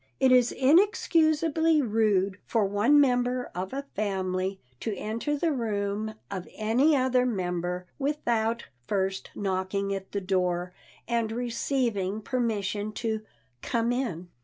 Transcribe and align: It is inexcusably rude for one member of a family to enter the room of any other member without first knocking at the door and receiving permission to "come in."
It 0.19 0.31
is 0.31 0.51
inexcusably 0.51 1.79
rude 1.79 2.39
for 2.47 2.65
one 2.65 2.99
member 2.99 3.51
of 3.53 3.71
a 3.71 3.85
family 3.95 4.59
to 4.79 4.97
enter 4.97 5.37
the 5.37 5.51
room 5.51 6.15
of 6.31 6.47
any 6.55 6.95
other 6.95 7.23
member 7.23 7.85
without 7.99 8.65
first 8.87 9.29
knocking 9.35 9.93
at 9.93 10.11
the 10.11 10.19
door 10.19 10.73
and 11.07 11.31
receiving 11.31 12.19
permission 12.23 12.91
to 12.93 13.21
"come 13.61 13.91
in." 13.91 14.29